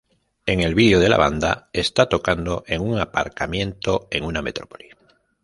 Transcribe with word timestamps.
En 0.47 0.61
el 0.61 0.73
video 0.73 0.99
de 0.99 1.09
la 1.09 1.17
banda 1.17 1.69
está 1.73 2.09
tocando 2.09 2.63
en 2.65 2.81
un 2.81 2.97
aparcamiento 2.97 4.07
en 4.09 4.23
una 4.25 4.41
metrópoli. 4.41 4.89